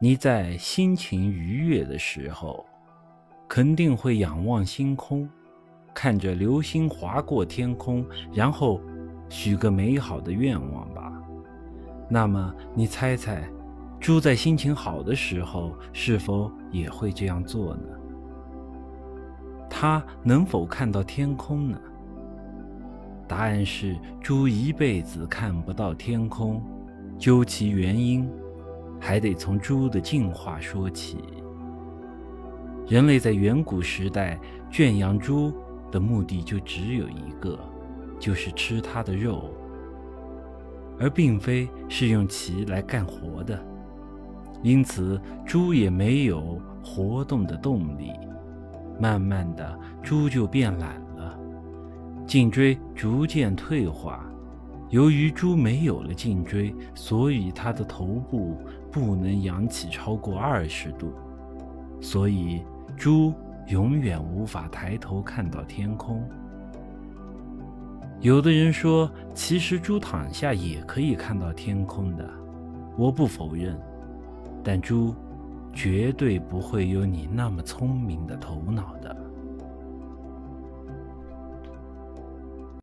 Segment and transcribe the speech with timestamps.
[0.00, 2.64] 你在心情愉悦的时候，
[3.48, 5.28] 肯定会仰望星空，
[5.92, 8.80] 看着流星划过天空，然后
[9.28, 11.12] 许个美好的愿望吧。
[12.08, 13.42] 那么，你猜猜，
[13.98, 17.88] 猪在心情好的时候是否也会这样做呢？
[19.68, 21.80] 它能否看到天空呢？
[23.26, 26.62] 答案是，猪一辈子看不到天空。
[27.18, 28.30] 究其原因。
[29.08, 31.16] 还得从猪的进化说起。
[32.86, 34.38] 人类在远古时代
[34.70, 35.50] 圈养猪
[35.90, 37.58] 的目的就只有一个，
[38.18, 39.50] 就是吃它的肉，
[41.00, 43.58] 而并非是用其来干活的。
[44.62, 48.12] 因此，猪也没有活动的动力。
[49.00, 51.34] 慢慢的，猪就变懒了，
[52.26, 54.27] 颈椎逐渐退化。
[54.90, 58.56] 由于猪没有了颈椎，所以它的头部
[58.90, 61.12] 不能扬起超过二十度，
[62.00, 62.62] 所以
[62.96, 63.34] 猪
[63.66, 66.26] 永远无法抬头看到天空。
[68.20, 72.28] 有的人说，其实猪躺下也可以看到天空的，
[72.96, 73.78] 我不否认，
[74.64, 75.14] 但猪
[75.72, 79.14] 绝对不会有你那么聪明的头脑的。